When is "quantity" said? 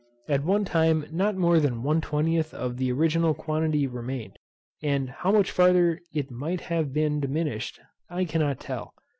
3.35-3.85